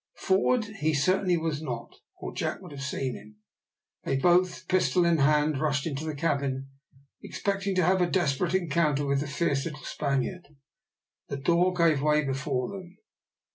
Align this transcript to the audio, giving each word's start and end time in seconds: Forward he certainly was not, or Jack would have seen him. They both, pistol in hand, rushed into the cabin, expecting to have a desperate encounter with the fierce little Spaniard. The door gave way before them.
Forward 0.17 0.65
he 0.79 0.95
certainly 0.95 1.37
was 1.37 1.61
not, 1.61 1.93
or 2.17 2.33
Jack 2.33 2.59
would 2.59 2.71
have 2.71 2.81
seen 2.81 3.13
him. 3.13 3.35
They 4.03 4.15
both, 4.17 4.67
pistol 4.67 5.05
in 5.05 5.17
hand, 5.19 5.59
rushed 5.61 5.85
into 5.85 6.05
the 6.05 6.15
cabin, 6.15 6.69
expecting 7.21 7.75
to 7.75 7.85
have 7.85 8.01
a 8.01 8.09
desperate 8.09 8.55
encounter 8.55 9.05
with 9.05 9.19
the 9.19 9.27
fierce 9.27 9.63
little 9.65 9.83
Spaniard. 9.85 10.47
The 11.27 11.37
door 11.37 11.71
gave 11.75 12.01
way 12.01 12.23
before 12.25 12.69
them. 12.69 12.97